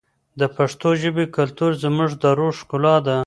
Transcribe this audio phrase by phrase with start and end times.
[0.39, 3.17] د پښتو ژبې کلتور زموږ د روح ښکلا ده.